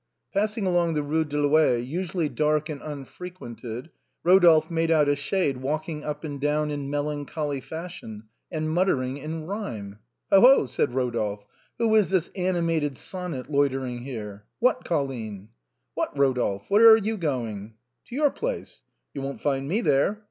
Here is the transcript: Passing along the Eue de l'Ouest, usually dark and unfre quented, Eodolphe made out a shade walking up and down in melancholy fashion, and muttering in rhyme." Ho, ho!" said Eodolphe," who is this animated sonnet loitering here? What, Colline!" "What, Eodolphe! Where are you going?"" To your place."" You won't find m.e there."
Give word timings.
Passing 0.33 0.65
along 0.65 0.95
the 0.95 1.03
Eue 1.03 1.23
de 1.29 1.37
l'Ouest, 1.39 1.85
usually 1.85 2.27
dark 2.27 2.69
and 2.69 2.81
unfre 2.81 3.31
quented, 3.31 3.91
Eodolphe 4.25 4.71
made 4.71 4.89
out 4.89 5.07
a 5.07 5.15
shade 5.15 5.57
walking 5.57 6.03
up 6.03 6.23
and 6.23 6.41
down 6.41 6.71
in 6.71 6.89
melancholy 6.89 7.61
fashion, 7.61 8.23
and 8.51 8.71
muttering 8.71 9.17
in 9.17 9.43
rhyme." 9.45 9.99
Ho, 10.31 10.41
ho!" 10.41 10.65
said 10.65 10.89
Eodolphe," 10.89 11.43
who 11.77 11.93
is 11.93 12.09
this 12.09 12.31
animated 12.35 12.97
sonnet 12.97 13.51
loitering 13.51 13.99
here? 13.99 14.43
What, 14.57 14.83
Colline!" 14.83 15.49
"What, 15.93 16.15
Eodolphe! 16.15 16.63
Where 16.69 16.89
are 16.89 16.97
you 16.97 17.15
going?"" 17.15 17.75
To 18.07 18.15
your 18.15 18.31
place."" 18.31 18.81
You 19.13 19.21
won't 19.21 19.41
find 19.41 19.65
m.e 19.71 19.81
there." 19.81 20.19